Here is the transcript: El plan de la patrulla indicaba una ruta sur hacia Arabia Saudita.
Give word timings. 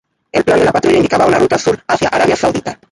El 0.31 0.43
plan 0.43 0.57
de 0.57 0.65
la 0.65 0.71
patrulla 0.71 0.97
indicaba 0.97 1.27
una 1.27 1.37
ruta 1.37 1.59
sur 1.59 1.79
hacia 1.87 2.07
Arabia 2.07 2.35
Saudita. 2.35 2.79